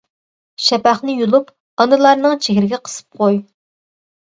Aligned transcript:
شەپەقنى 0.67 1.15
يۇلۇپ 1.17 1.51
ئانىلارنىڭ 1.85 2.35
چېھرىگە 2.47 2.83
قىسىپ 2.89 3.23
قوي! 3.23 3.41